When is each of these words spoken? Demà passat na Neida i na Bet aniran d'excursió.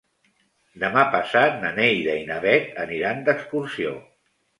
Demà 0.83 1.01
passat 1.15 1.59
na 1.63 1.69
Neida 1.75 2.15
i 2.21 2.23
na 2.29 2.37
Bet 2.45 2.81
aniran 2.85 3.21
d'excursió. 3.29 3.93